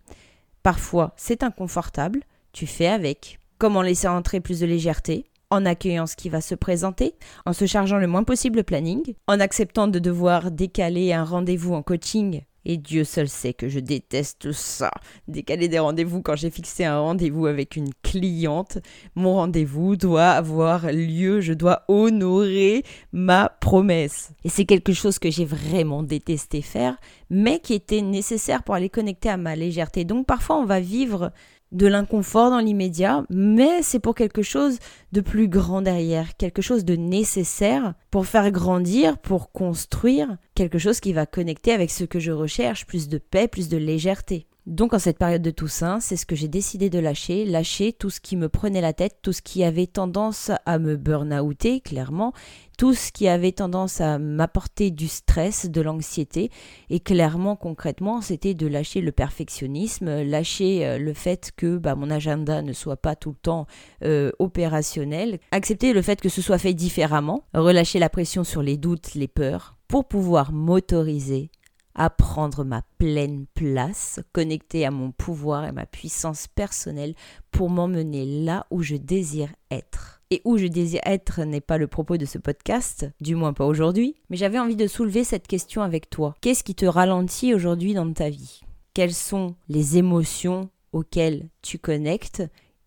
Parfois 0.64 1.14
c'est 1.18 1.44
inconfortable, 1.44 2.22
tu 2.54 2.66
fais 2.66 2.88
avec. 2.88 3.38
Comment 3.64 3.82
laisser 3.82 4.10
entrer 4.10 4.42
plus 4.42 4.60
de 4.60 4.66
légèreté 4.66 5.24
en 5.50 5.66
accueillant 5.66 6.06
ce 6.06 6.18
qui 6.18 6.28
va 6.28 6.42
se 6.42 6.54
présenter, 6.54 7.16
en 7.46 7.54
se 7.54 7.66
chargeant 7.66 7.98
le 7.98 8.08
moins 8.08 8.26
possible 8.26 8.58
le 8.58 8.64
planning, 8.64 9.14
en 9.26 9.40
acceptant 9.40 9.88
de 9.88 10.00
devoir 10.00 10.52
décaler 10.52 11.14
un 11.14 11.24
rendez-vous 11.24 11.74
en 11.74 11.82
coaching. 11.82 12.42
Et 12.66 12.76
Dieu 12.76 13.06
seul 13.06 13.30
sait 13.30 13.54
que 13.54 13.70
je 13.70 13.80
déteste 13.80 14.52
ça. 14.52 14.92
Décaler 15.30 15.70
des 15.70 15.80
rendez-vous 15.80 16.22
quand 16.22 16.36
j'ai 16.36 16.50
fixé 16.50 16.84
un 16.84 17.00
rendez-vous 17.00 17.46
avec 17.46 17.78
une 17.78 17.92
cliente. 18.04 18.80
Mon 19.16 19.36
rendez-vous 19.36 19.96
doit 19.96 20.32
avoir 20.32 20.92
lieu, 20.92 21.40
je 21.40 21.54
dois 21.54 21.84
honorer 21.88 22.84
ma 23.14 23.48
promesse. 23.48 24.34
Et 24.44 24.50
c'est 24.50 24.66
quelque 24.66 24.92
chose 24.92 25.20
que 25.20 25.32
j'ai 25.32 25.46
vraiment 25.46 26.04
détesté 26.04 26.62
faire, 26.62 26.98
mais 27.30 27.60
qui 27.60 27.76
était 27.76 28.02
nécessaire 28.02 28.64
pour 28.64 28.76
aller 28.76 28.90
connecter 28.90 29.30
à 29.30 29.38
ma 29.38 29.56
légèreté. 29.56 30.04
Donc 30.04 30.26
parfois 30.26 30.58
on 30.58 30.66
va 30.66 30.82
vivre 30.82 31.32
de 31.74 31.88
l'inconfort 31.88 32.50
dans 32.50 32.60
l'immédiat, 32.60 33.26
mais 33.30 33.82
c'est 33.82 34.00
pour 34.00 34.16
quelque 34.16 34.42
chose 34.42 34.78
de 35.12 35.22
plus 35.22 35.48
grand 35.48 35.82
derrière, 35.82 36.38
quelque 36.38 36.62
chose 36.62 36.86
de 36.86 36.96
nécessaire 36.96 37.96
pour 38.12 38.26
faire 38.26 38.52
grandir, 38.52 39.18
pour 39.18 39.52
construire 39.52 40.38
quelque 40.56 40.78
chose 40.78 41.00
qui 41.00 41.14
va 41.14 41.26
connecter 41.26 41.74
avec 41.74 41.92
ce 41.92 42.04
que 42.04 42.20
je 42.20 42.32
recherche, 42.32 42.86
plus 42.86 43.10
de 43.10 43.18
paix, 43.18 43.48
plus 43.48 43.70
de 43.70 43.78
légèreté. 43.78 44.48
Donc 44.66 44.94
en 44.94 45.00
cette 45.00 45.18
période 45.18 45.42
de 45.42 45.52
Toussaint, 45.52 46.00
c'est 46.00 46.16
ce 46.16 46.26
que 46.26 46.38
j'ai 46.38 46.48
décidé 46.48 46.90
de 46.90 46.98
lâcher, 46.98 47.44
lâcher 47.44 47.92
tout 47.92 48.10
ce 48.10 48.22
qui 48.22 48.38
me 48.38 48.48
prenait 48.48 48.80
la 48.80 48.94
tête, 48.94 49.18
tout 49.22 49.34
ce 49.34 49.42
qui 49.42 49.62
avait 49.62 49.88
tendance 49.88 50.52
à 50.66 50.80
me 50.80 50.96
burn-outer, 50.96 51.82
clairement, 51.82 52.32
tout 52.78 52.94
ce 52.94 53.12
qui 53.12 53.28
avait 53.28 53.52
tendance 53.52 54.00
à 54.00 54.20
m'apporter 54.20 54.90
du 54.90 55.10
stress, 55.10 55.70
de 55.70 55.82
l'anxiété, 55.82 56.50
et 56.90 57.02
clairement, 57.02 57.58
concrètement, 57.58 58.22
c'était 58.22 58.54
de 58.54 58.66
lâcher 58.66 59.02
le 59.02 59.12
perfectionnisme, 59.12 60.22
lâcher 60.24 60.86
euh, 60.86 60.98
le 60.98 61.14
fait 61.14 61.52
que 61.58 61.78
bah, 61.78 61.96
mon 61.96 62.10
agenda 62.10 62.62
ne 62.62 62.72
soit 62.72 62.96
pas 62.96 63.18
tout 63.18 63.32
le 63.32 63.36
temps 63.36 63.68
euh, 64.06 64.32
opérationnel, 64.40 65.40
accepter 65.52 65.92
le 65.92 66.02
fait 66.02 66.22
que 66.22 66.30
ce 66.30 66.42
soit 66.42 66.58
fait 66.58 66.74
différemment, 66.74 67.44
relâcher 67.54 68.00
la 68.00 68.10
pression 68.10 68.46
sur 68.46 68.62
les 68.62 68.78
doutes, 68.78 69.14
les 69.14 69.28
peurs, 69.28 69.76
pour 69.90 70.08
pouvoir 70.08 70.54
m'autoriser 70.54 71.52
à 71.96 72.10
prendre 72.10 72.64
ma 72.64 72.82
pleine 72.98 73.46
place, 73.54 74.20
connectée 74.32 74.86
à 74.86 74.92
mon 74.92 75.12
pouvoir 75.12 75.66
et 75.66 75.72
ma 75.72 75.86
puissance 75.86 76.48
personnelle 76.48 77.16
pour 77.52 77.70
m'emmener 77.70 78.26
là 78.26 78.66
où 78.72 78.82
je 78.82 78.96
désire 78.96 79.50
être. 79.72 80.22
Et 80.32 80.42
où 80.46 80.58
je 80.58 80.66
désire 80.66 81.02
être 81.06 81.44
n'est 81.44 81.62
pas 81.62 81.78
le 81.78 81.88
propos 81.88 82.18
de 82.18 82.26
ce 82.26 82.40
podcast, 82.40 83.06
du 83.22 83.36
moins 83.36 83.54
pas 83.54 83.66
aujourd'hui, 83.66 84.16
mais 84.30 84.38
j'avais 84.38 84.58
envie 84.58 84.76
de 84.76 84.88
soulever 84.88 85.24
cette 85.24 85.48
question 85.48 85.84
avec 85.84 86.10
toi. 86.10 86.36
Qu'est-ce 86.42 86.64
qui 86.64 86.74
te 86.74 86.86
ralentit 86.86 87.54
aujourd'hui 87.54 87.94
dans 87.94 88.12
ta 88.12 88.30
vie? 88.30 88.62
Quelles 88.96 89.14
sont 89.14 89.56
les 89.70 89.98
émotions 89.98 90.70
auxquelles 90.92 91.50
tu 91.62 91.78
connectes 91.78 92.44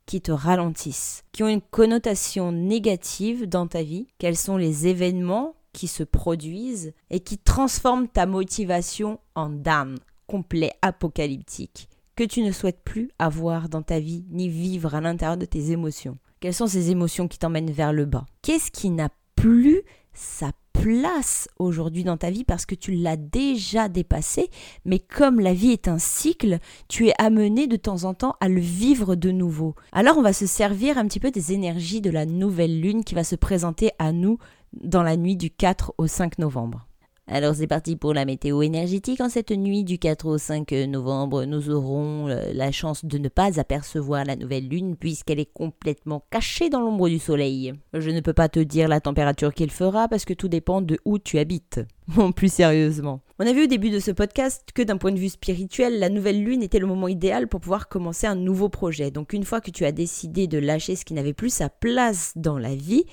qui 0.06 0.20
te 0.20 0.32
ralentissent, 0.32 1.25
qui 1.32 1.42
ont 1.42 1.48
une 1.48 1.60
connotation 1.60 2.52
négative 2.52 3.48
dans 3.48 3.66
ta 3.66 3.82
vie? 3.82 4.06
Quels 4.18 4.36
sont 4.36 4.56
les 4.56 4.86
événements 4.86 5.54
qui 5.76 5.88
se 5.88 6.02
produisent 6.02 6.95
et 7.11 7.21
qui 7.21 7.37
transforment 7.37 8.09
ta 8.09 8.25
motivation 8.25 9.21
en 9.35 9.50
dame 9.50 9.97
complet 10.26 10.73
apocalyptique 10.80 11.90
que 12.16 12.25
tu 12.25 12.40
ne 12.40 12.50
souhaites 12.50 12.83
plus 12.83 13.11
avoir 13.18 13.68
dans 13.68 13.83
ta 13.83 14.00
vie 14.00 14.25
ni 14.30 14.49
vivre 14.49 14.95
à 14.95 15.02
l'intérieur 15.02 15.37
de 15.37 15.45
tes 15.45 15.73
émotions. 15.73 16.16
Quelles 16.40 16.54
sont 16.54 16.66
ces 16.66 16.90
émotions 16.90 17.28
qui 17.28 17.38
t'emmènent 17.38 17.71
vers 17.71 17.92
le 17.92 18.06
bas? 18.06 18.25
Qu'est-ce 18.40 18.71
qui 18.71 18.88
n'a 18.88 19.11
plus 19.35 19.83
sa 20.14 20.50
place 20.87 21.49
aujourd'hui 21.59 22.05
dans 22.05 22.16
ta 22.16 22.31
vie 22.31 22.45
parce 22.45 22.64
que 22.64 22.76
tu 22.76 22.93
l'as 22.93 23.16
déjà 23.16 23.88
dépassé, 23.88 24.50
mais 24.85 25.00
comme 25.00 25.40
la 25.40 25.52
vie 25.52 25.73
est 25.73 25.88
un 25.88 25.99
cycle, 25.99 26.59
tu 26.87 27.09
es 27.09 27.12
amené 27.19 27.66
de 27.66 27.75
temps 27.75 28.05
en 28.05 28.14
temps 28.14 28.37
à 28.38 28.47
le 28.47 28.61
vivre 28.61 29.16
de 29.16 29.33
nouveau. 29.33 29.75
Alors 29.90 30.16
on 30.16 30.23
va 30.23 30.33
se 30.33 30.47
servir 30.47 30.97
un 30.97 31.09
petit 31.09 31.19
peu 31.19 31.33
des 31.33 31.52
énergies 31.52 32.00
de 32.00 32.11
la 32.11 32.25
nouvelle 32.25 32.81
lune 32.81 33.02
qui 33.02 33.16
va 33.16 33.25
se 33.25 33.35
présenter 33.35 33.90
à 33.99 34.12
nous 34.12 34.38
dans 34.81 35.02
la 35.02 35.16
nuit 35.16 35.35
du 35.35 35.50
4 35.50 35.93
au 35.99 36.07
5 36.07 36.38
novembre. 36.38 36.86
Alors 37.28 37.56
c'est 37.56 37.66
parti 37.66 37.97
pour 37.97 38.14
la 38.14 38.25
météo 38.25 38.62
énergétique. 38.62 39.21
En 39.21 39.28
cette 39.28 39.50
nuit 39.50 39.83
du 39.83 39.99
4 39.99 40.26
au 40.26 40.38
5 40.38 40.71
novembre, 40.88 41.45
nous 41.45 41.71
aurons 41.71 42.28
la 42.28 42.71
chance 42.71 43.04
de 43.04 43.18
ne 43.18 43.28
pas 43.28 43.59
apercevoir 43.59 44.25
la 44.25 44.37
nouvelle 44.37 44.68
lune 44.68 44.95
puisqu'elle 44.95 45.40
est 45.40 45.52
complètement 45.52 46.25
cachée 46.30 46.71
dans 46.71 46.80
l'ombre 46.80 47.09
du 47.09 47.18
soleil. 47.18 47.75
Je 47.92 48.11
ne 48.11 48.21
peux 48.21 48.33
pas 48.33 48.49
te 48.49 48.61
dire 48.61 48.87
la 48.87 49.00
température 49.00 49.52
qu'il 49.52 49.73
fera 49.73 50.06
parce 50.06 50.25
que 50.25 50.35
tout 50.35 50.47
dépend 50.47 50.83
de 50.83 50.99
où 51.04 51.18
tu 51.18 51.38
habites. 51.38 51.80
Bon, 52.09 52.30
plus 52.30 52.52
sérieusement. 52.52 53.21
On 53.40 53.47
a 53.49 53.52
vu 53.52 53.64
au 53.64 53.66
début 53.66 53.90
de 53.90 53.99
ce 53.99 54.12
podcast 54.12 54.68
que 54.73 54.83
d'un 54.83 54.97
point 54.97 55.11
de 55.11 55.18
vue 55.18 55.28
spirituel, 55.28 55.99
la 55.99 56.09
nouvelle 56.09 56.40
lune 56.40 56.62
était 56.62 56.78
le 56.78 56.87
moment 56.87 57.09
idéal 57.09 57.49
pour 57.49 57.61
pouvoir 57.61 57.88
commencer 57.88 58.28
un 58.28 58.37
nouveau 58.37 58.68
projet. 58.68 59.11
Donc 59.11 59.33
une 59.33 59.42
fois 59.42 59.61
que 59.61 59.73
tu 59.73 59.85
as 59.85 59.90
décidé 59.90 60.47
de 60.47 60.59
lâcher 60.59 60.95
ce 60.95 61.04
qui 61.04 61.14
n'avait 61.14 61.33
plus 61.33 61.50
sa 61.50 61.68
place 61.68 62.33
dans 62.37 62.59
la 62.59 62.76
vie, 62.76 63.06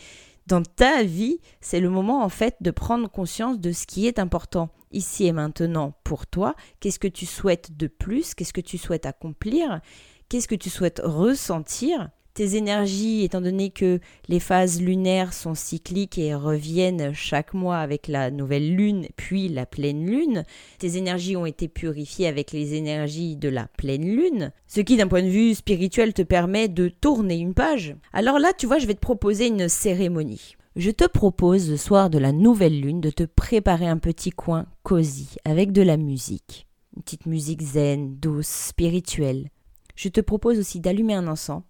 dans 0.47 0.63
ta 0.63 1.03
vie, 1.03 1.39
c'est 1.61 1.79
le 1.79 1.89
moment 1.89 2.23
en 2.23 2.29
fait 2.29 2.57
de 2.61 2.71
prendre 2.71 3.09
conscience 3.09 3.59
de 3.59 3.71
ce 3.71 3.85
qui 3.85 4.07
est 4.07 4.19
important. 4.19 4.69
Ici 4.91 5.25
et 5.25 5.31
maintenant 5.31 5.93
pour 6.03 6.27
toi. 6.27 6.55
Qu'est-ce 6.79 6.99
que 6.99 7.07
tu 7.07 7.25
souhaites 7.25 7.75
de 7.77 7.87
plus? 7.87 8.35
Qu'est-ce 8.35 8.53
que 8.53 8.61
tu 8.61 8.77
souhaites 8.77 9.05
accomplir? 9.05 9.81
Qu'est-ce 10.29 10.47
que 10.47 10.55
tu 10.55 10.69
souhaites 10.69 11.01
ressentir? 11.03 12.09
Tes 12.33 12.55
énergies, 12.55 13.23
étant 13.23 13.41
donné 13.41 13.69
que 13.69 13.99
les 14.27 14.39
phases 14.39 14.81
lunaires 14.81 15.33
sont 15.33 15.53
cycliques 15.53 16.17
et 16.17 16.33
reviennent 16.33 17.13
chaque 17.13 17.53
mois 17.53 17.77
avec 17.77 18.07
la 18.07 18.31
nouvelle 18.31 18.75
lune 18.75 19.07
puis 19.15 19.49
la 19.49 19.65
pleine 19.65 20.05
lune, 20.05 20.43
tes 20.79 20.97
énergies 20.97 21.37
ont 21.37 21.45
été 21.45 21.67
purifiées 21.67 22.27
avec 22.27 22.51
les 22.51 22.73
énergies 22.73 23.35
de 23.35 23.49
la 23.49 23.67
pleine 23.77 24.15
lune, 24.15 24.51
ce 24.67 24.81
qui 24.81 24.97
d'un 24.97 25.07
point 25.07 25.21
de 25.21 25.27
vue 25.27 25.53
spirituel 25.53 26.13
te 26.13 26.23
permet 26.23 26.67
de 26.67 26.87
tourner 26.87 27.37
une 27.37 27.53
page. 27.53 27.95
Alors 28.13 28.39
là, 28.39 28.51
tu 28.57 28.65
vois, 28.65 28.79
je 28.79 28.87
vais 28.87 28.95
te 28.95 28.99
proposer 28.99 29.47
une 29.47 29.69
cérémonie. 29.69 30.55
Je 30.75 30.89
te 30.89 31.05
propose 31.05 31.69
le 31.69 31.77
soir 31.77 32.09
de 32.09 32.17
la 32.17 32.31
nouvelle 32.31 32.81
lune 32.81 32.99
de 32.99 33.11
te 33.11 33.23
préparer 33.23 33.87
un 33.87 33.99
petit 33.99 34.31
coin 34.31 34.65
cosy 34.81 35.35
avec 35.45 35.71
de 35.71 35.83
la 35.83 35.97
musique. 35.97 36.65
Une 36.95 37.03
petite 37.03 37.27
musique 37.27 37.61
zen, 37.61 38.15
douce, 38.15 38.47
spirituelle. 38.47 39.49
Je 39.95 40.09
te 40.09 40.21
propose 40.21 40.57
aussi 40.57 40.79
d'allumer 40.79 41.13
un 41.13 41.27
encens 41.27 41.61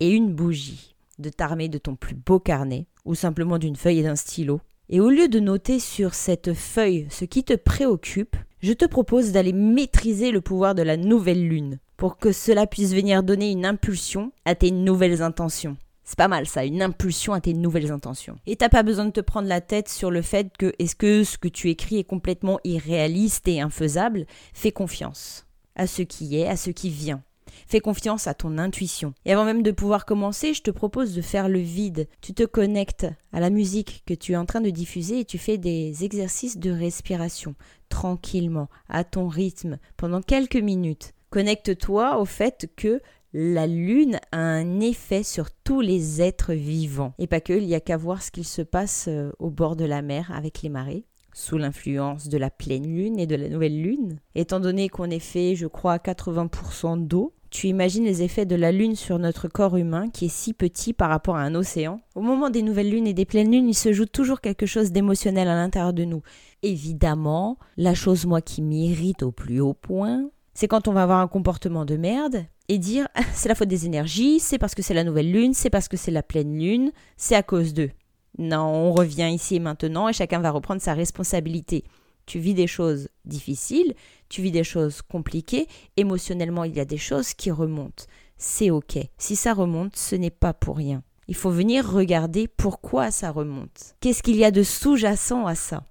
et 0.00 0.10
une 0.10 0.32
bougie, 0.32 0.94
de 1.18 1.30
t'armer 1.30 1.68
de 1.68 1.78
ton 1.78 1.94
plus 1.94 2.14
beau 2.14 2.40
carnet, 2.40 2.86
ou 3.04 3.14
simplement 3.14 3.58
d'une 3.58 3.76
feuille 3.76 4.00
et 4.00 4.02
d'un 4.02 4.16
stylo. 4.16 4.60
Et 4.88 5.00
au 5.00 5.08
lieu 5.08 5.28
de 5.28 5.38
noter 5.38 5.78
sur 5.78 6.14
cette 6.14 6.54
feuille 6.54 7.06
ce 7.10 7.24
qui 7.24 7.44
te 7.44 7.54
préoccupe, 7.54 8.36
je 8.62 8.72
te 8.72 8.84
propose 8.84 9.32
d'aller 9.32 9.52
maîtriser 9.52 10.32
le 10.32 10.40
pouvoir 10.40 10.74
de 10.74 10.82
la 10.82 10.96
nouvelle 10.96 11.46
lune, 11.46 11.78
pour 11.96 12.18
que 12.18 12.32
cela 12.32 12.66
puisse 12.66 12.92
venir 12.92 13.22
donner 13.22 13.50
une 13.50 13.64
impulsion 13.64 14.32
à 14.44 14.54
tes 14.54 14.70
nouvelles 14.70 15.22
intentions. 15.22 15.76
C'est 16.02 16.18
pas 16.18 16.28
mal 16.28 16.46
ça, 16.46 16.64
une 16.64 16.82
impulsion 16.82 17.34
à 17.34 17.40
tes 17.40 17.54
nouvelles 17.54 17.92
intentions. 17.92 18.36
Et 18.46 18.56
t'as 18.56 18.68
pas 18.68 18.82
besoin 18.82 19.04
de 19.04 19.12
te 19.12 19.20
prendre 19.20 19.46
la 19.46 19.60
tête 19.60 19.88
sur 19.88 20.10
le 20.10 20.22
fait 20.22 20.48
que 20.58 20.72
est-ce 20.80 20.96
que 20.96 21.22
ce 21.22 21.38
que 21.38 21.46
tu 21.46 21.70
écris 21.70 21.98
est 21.98 22.04
complètement 22.04 22.58
irréaliste 22.64 23.46
et 23.46 23.60
infaisable? 23.60 24.26
Fais 24.52 24.72
confiance 24.72 25.46
à 25.76 25.86
ce 25.86 26.02
qui 26.02 26.36
est, 26.36 26.48
à 26.48 26.56
ce 26.56 26.70
qui 26.70 26.90
vient. 26.90 27.22
Fais 27.66 27.80
confiance 27.80 28.26
à 28.26 28.34
ton 28.34 28.58
intuition. 28.58 29.14
Et 29.24 29.32
avant 29.32 29.44
même 29.44 29.62
de 29.62 29.70
pouvoir 29.70 30.04
commencer, 30.04 30.54
je 30.54 30.62
te 30.62 30.70
propose 30.70 31.14
de 31.14 31.22
faire 31.22 31.48
le 31.48 31.58
vide. 31.58 32.08
Tu 32.20 32.34
te 32.34 32.44
connectes 32.44 33.06
à 33.32 33.40
la 33.40 33.50
musique 33.50 34.02
que 34.06 34.14
tu 34.14 34.32
es 34.32 34.36
en 34.36 34.46
train 34.46 34.60
de 34.60 34.70
diffuser 34.70 35.20
et 35.20 35.24
tu 35.24 35.38
fais 35.38 35.58
des 35.58 36.04
exercices 36.04 36.58
de 36.58 36.70
respiration, 36.70 37.54
tranquillement, 37.88 38.68
à 38.88 39.04
ton 39.04 39.28
rythme, 39.28 39.78
pendant 39.96 40.22
quelques 40.22 40.56
minutes. 40.56 41.12
Connecte-toi 41.30 42.18
au 42.18 42.24
fait 42.24 42.68
que 42.76 43.00
la 43.32 43.66
lune 43.66 44.18
a 44.32 44.38
un 44.38 44.80
effet 44.80 45.22
sur 45.22 45.50
tous 45.52 45.80
les 45.80 46.20
êtres 46.20 46.54
vivants. 46.54 47.14
Et 47.18 47.28
pas 47.28 47.40
que, 47.40 47.52
il 47.52 47.66
n'y 47.66 47.74
a 47.74 47.80
qu'à 47.80 47.96
voir 47.96 48.22
ce 48.22 48.32
qu'il 48.32 48.44
se 48.44 48.62
passe 48.62 49.06
euh, 49.08 49.30
au 49.38 49.50
bord 49.50 49.76
de 49.76 49.84
la 49.84 50.02
mer 50.02 50.32
avec 50.34 50.62
les 50.62 50.68
marées 50.68 51.04
sous 51.32 51.58
l'influence 51.58 52.28
de 52.28 52.38
la 52.38 52.50
pleine 52.50 52.92
lune 52.92 53.18
et 53.18 53.26
de 53.26 53.36
la 53.36 53.48
nouvelle 53.48 53.80
lune. 53.80 54.18
Étant 54.34 54.58
donné 54.60 54.88
qu'on 54.88 55.10
est 55.10 55.20
fait, 55.20 55.54
je 55.54 55.66
crois, 55.66 55.94
à 55.94 55.98
80% 55.98 57.06
d'eau, 57.06 57.32
tu 57.50 57.66
imagines 57.66 58.04
les 58.04 58.22
effets 58.22 58.46
de 58.46 58.54
la 58.54 58.70
Lune 58.70 58.94
sur 58.94 59.18
notre 59.18 59.48
corps 59.48 59.76
humain 59.76 60.08
qui 60.08 60.26
est 60.26 60.32
si 60.32 60.52
petit 60.52 60.92
par 60.92 61.10
rapport 61.10 61.36
à 61.36 61.42
un 61.42 61.54
océan? 61.54 62.00
Au 62.14 62.20
moment 62.20 62.48
des 62.48 62.62
nouvelles 62.62 62.90
lunes 62.90 63.08
et 63.08 63.12
des 63.12 63.24
pleines 63.24 63.50
lunes, 63.50 63.68
il 63.68 63.74
se 63.74 63.92
joue 63.92 64.06
toujours 64.06 64.40
quelque 64.40 64.66
chose 64.66 64.92
d'émotionnel 64.92 65.48
à 65.48 65.56
l'intérieur 65.56 65.92
de 65.92 66.04
nous. 66.04 66.22
Évidemment, 66.62 67.58
la 67.76 67.94
chose 67.94 68.24
moi 68.24 68.40
qui 68.40 68.62
m'irrite 68.62 69.24
au 69.24 69.32
plus 69.32 69.60
haut 69.60 69.74
point, 69.74 70.30
c'est 70.54 70.68
quand 70.68 70.86
on 70.86 70.92
va 70.92 71.02
avoir 71.02 71.18
un 71.18 71.28
comportement 71.28 71.84
de 71.84 71.96
merde 71.96 72.44
et 72.68 72.78
dire 72.78 73.08
c'est 73.34 73.48
la 73.48 73.56
faute 73.56 73.68
des 73.68 73.84
énergies, 73.84 74.38
c'est 74.38 74.58
parce 74.58 74.76
que 74.76 74.82
c'est 74.82 74.94
la 74.94 75.04
nouvelle 75.04 75.32
lune, 75.32 75.52
c'est 75.52 75.70
parce 75.70 75.88
que 75.88 75.96
c'est 75.96 76.12
la 76.12 76.22
pleine 76.22 76.56
lune, 76.56 76.92
c'est 77.16 77.34
à 77.34 77.42
cause 77.42 77.74
d'eux. 77.74 77.90
Non, 78.38 78.64
on 78.64 78.92
revient 78.92 79.28
ici 79.32 79.56
et 79.56 79.60
maintenant 79.60 80.08
et 80.08 80.12
chacun 80.12 80.38
va 80.38 80.52
reprendre 80.52 80.80
sa 80.80 80.94
responsabilité. 80.94 81.84
Tu 82.30 82.38
vis 82.38 82.54
des 82.54 82.68
choses 82.68 83.08
difficiles, 83.24 83.92
tu 84.28 84.40
vis 84.40 84.52
des 84.52 84.62
choses 84.62 85.02
compliquées, 85.02 85.66
émotionnellement 85.96 86.62
il 86.62 86.76
y 86.76 86.78
a 86.78 86.84
des 86.84 86.96
choses 86.96 87.34
qui 87.34 87.50
remontent. 87.50 88.04
C'est 88.38 88.70
ok. 88.70 89.00
Si 89.18 89.34
ça 89.34 89.52
remonte, 89.52 89.96
ce 89.96 90.14
n'est 90.14 90.30
pas 90.30 90.54
pour 90.54 90.76
rien. 90.76 91.02
Il 91.26 91.34
faut 91.34 91.50
venir 91.50 91.90
regarder 91.90 92.46
pourquoi 92.46 93.10
ça 93.10 93.32
remonte. 93.32 93.96
Qu'est-ce 93.98 94.22
qu'il 94.22 94.36
y 94.36 94.44
a 94.44 94.52
de 94.52 94.62
sous-jacent 94.62 95.44
à 95.44 95.56
ça? 95.56 95.82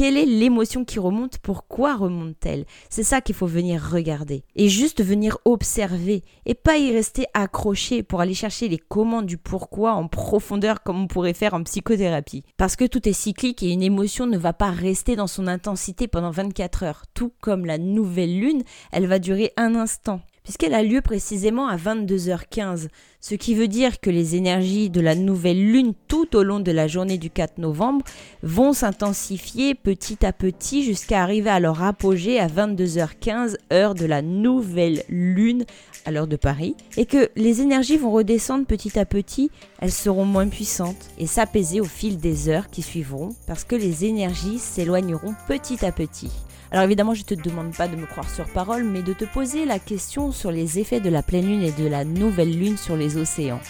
Quelle 0.00 0.16
est 0.16 0.24
l'émotion 0.24 0.86
qui 0.86 0.98
remonte 0.98 1.36
Pourquoi 1.36 1.94
remonte-t-elle? 1.94 2.64
C'est 2.88 3.02
ça 3.02 3.20
qu'il 3.20 3.34
faut 3.34 3.46
venir 3.46 3.86
regarder. 3.92 4.44
Et 4.56 4.70
juste 4.70 5.04
venir 5.04 5.36
observer. 5.44 6.22
Et 6.46 6.54
pas 6.54 6.78
y 6.78 6.90
rester 6.90 7.26
accroché 7.34 8.02
pour 8.02 8.22
aller 8.22 8.32
chercher 8.32 8.68
les 8.68 8.78
commandes 8.78 9.26
du 9.26 9.36
pourquoi 9.36 9.92
en 9.92 10.08
profondeur 10.08 10.82
comme 10.82 11.02
on 11.02 11.06
pourrait 11.06 11.34
faire 11.34 11.52
en 11.52 11.62
psychothérapie. 11.64 12.44
Parce 12.56 12.76
que 12.76 12.86
tout 12.86 13.06
est 13.06 13.12
cyclique 13.12 13.62
et 13.62 13.72
une 13.72 13.82
émotion 13.82 14.26
ne 14.26 14.38
va 14.38 14.54
pas 14.54 14.70
rester 14.70 15.16
dans 15.16 15.26
son 15.26 15.46
intensité 15.46 16.08
pendant 16.08 16.30
24 16.30 16.84
heures. 16.84 17.02
Tout 17.12 17.34
comme 17.42 17.66
la 17.66 17.76
nouvelle 17.76 18.40
lune, 18.40 18.62
elle 18.92 19.06
va 19.06 19.18
durer 19.18 19.52
un 19.58 19.74
instant 19.74 20.22
puisqu'elle 20.50 20.74
a 20.74 20.82
lieu 20.82 21.00
précisément 21.00 21.68
à 21.68 21.76
22h15, 21.76 22.88
ce 23.20 23.34
qui 23.36 23.54
veut 23.54 23.68
dire 23.68 24.00
que 24.00 24.10
les 24.10 24.34
énergies 24.34 24.90
de 24.90 25.00
la 25.00 25.14
nouvelle 25.14 25.64
lune 25.64 25.92
tout 26.08 26.34
au 26.34 26.42
long 26.42 26.58
de 26.58 26.72
la 26.72 26.88
journée 26.88 27.18
du 27.18 27.30
4 27.30 27.58
novembre 27.58 28.04
vont 28.42 28.72
s'intensifier 28.72 29.76
petit 29.76 30.26
à 30.26 30.32
petit 30.32 30.82
jusqu'à 30.82 31.22
arriver 31.22 31.50
à 31.50 31.60
leur 31.60 31.84
apogée 31.84 32.40
à 32.40 32.48
22h15, 32.48 33.58
heure 33.72 33.94
de 33.94 34.06
la 34.06 34.22
nouvelle 34.22 35.04
lune 35.08 35.66
à 36.04 36.10
l'heure 36.10 36.26
de 36.26 36.34
Paris, 36.34 36.74
et 36.96 37.06
que 37.06 37.30
les 37.36 37.60
énergies 37.60 37.96
vont 37.96 38.10
redescendre 38.10 38.66
petit 38.66 38.98
à 38.98 39.04
petit, 39.04 39.52
elles 39.78 39.92
seront 39.92 40.24
moins 40.24 40.48
puissantes 40.48 41.10
et 41.20 41.28
s'apaiser 41.28 41.80
au 41.80 41.84
fil 41.84 42.18
des 42.18 42.48
heures 42.48 42.70
qui 42.70 42.82
suivront, 42.82 43.28
parce 43.46 43.62
que 43.62 43.76
les 43.76 44.04
énergies 44.04 44.58
s'éloigneront 44.58 45.36
petit 45.46 45.84
à 45.86 45.92
petit. 45.92 46.32
Alors 46.72 46.84
évidemment, 46.84 47.14
je 47.14 47.22
ne 47.22 47.24
te 47.24 47.34
demande 47.34 47.74
pas 47.74 47.88
de 47.88 47.96
me 47.96 48.06
croire 48.06 48.30
sur 48.30 48.46
parole, 48.46 48.84
mais 48.84 49.02
de 49.02 49.12
te 49.12 49.24
poser 49.24 49.64
la 49.64 49.80
question 49.80 50.30
sur 50.30 50.52
les 50.52 50.78
effets 50.78 51.00
de 51.00 51.10
la 51.10 51.22
pleine 51.22 51.46
lune 51.46 51.62
et 51.62 51.72
de 51.72 51.86
la 51.86 52.04
nouvelle 52.04 52.56
lune 52.56 52.76
sur 52.76 52.96
les 52.96 53.16
océans. 53.16 53.60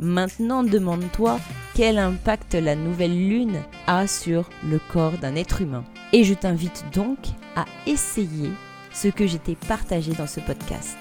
Maintenant, 0.00 0.62
demande-toi 0.62 1.40
quel 1.74 1.98
impact 1.98 2.54
la 2.54 2.76
nouvelle 2.76 3.16
lune 3.16 3.62
a 3.86 4.06
sur 4.06 4.50
le 4.68 4.78
corps 4.92 5.12
d'un 5.12 5.34
être 5.34 5.62
humain. 5.62 5.84
Et 6.12 6.24
je 6.24 6.34
t'invite 6.34 6.84
donc 6.92 7.18
à 7.54 7.64
essayer 7.86 8.50
ce 8.92 9.08
que 9.08 9.26
j'ai 9.26 9.38
partagé 9.66 10.12
dans 10.12 10.26
ce 10.26 10.40
podcast. 10.40 10.98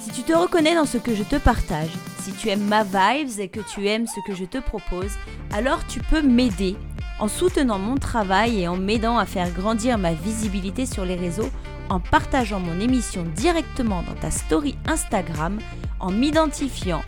Si 0.00 0.10
tu 0.12 0.22
te 0.22 0.32
reconnais 0.32 0.74
dans 0.74 0.86
ce 0.86 0.98
que 0.98 1.14
je 1.14 1.22
te 1.22 1.36
partage, 1.36 1.90
si 2.20 2.32
tu 2.32 2.48
aimes 2.48 2.66
ma 2.66 2.84
vibes 2.84 3.38
et 3.38 3.48
que 3.48 3.60
tu 3.60 3.86
aimes 3.86 4.06
ce 4.06 4.20
que 4.26 4.34
je 4.34 4.44
te 4.44 4.58
propose, 4.58 5.12
alors 5.52 5.86
tu 5.86 6.00
peux 6.00 6.22
m'aider 6.22 6.76
en 7.22 7.28
soutenant 7.28 7.78
mon 7.78 7.94
travail 7.94 8.62
et 8.62 8.66
en 8.66 8.76
m'aidant 8.76 9.16
à 9.16 9.26
faire 9.26 9.52
grandir 9.52 9.96
ma 9.96 10.12
visibilité 10.12 10.86
sur 10.86 11.04
les 11.04 11.14
réseaux 11.14 11.50
en 11.88 12.00
partageant 12.00 12.58
mon 12.58 12.80
émission 12.80 13.24
directement 13.36 14.02
dans 14.02 14.20
ta 14.20 14.32
story 14.32 14.74
Instagram, 14.86 15.60
en 16.00 16.10
m'identifiant 16.10 17.04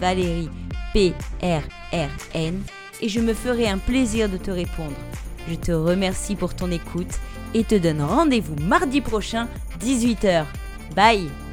Valérie 0.00 0.50
PRRN 0.92 2.60
et 3.00 3.08
je 3.08 3.20
me 3.20 3.34
ferai 3.34 3.68
un 3.68 3.78
plaisir 3.78 4.28
de 4.28 4.36
te 4.36 4.50
répondre. 4.50 4.96
Je 5.48 5.54
te 5.54 5.70
remercie 5.70 6.34
pour 6.34 6.56
ton 6.56 6.72
écoute 6.72 7.20
et 7.54 7.62
te 7.62 7.76
donne 7.76 8.02
rendez-vous 8.02 8.56
mardi 8.62 9.00
prochain, 9.00 9.46
18h. 9.80 10.44
Bye 10.96 11.43